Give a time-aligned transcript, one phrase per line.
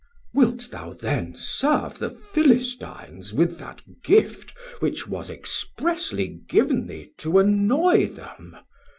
[0.33, 0.45] Man.
[0.47, 7.37] Wilt thou then serve the Philistines with that gift Which was expresly giv'n thee to
[7.37, 8.57] annoy them?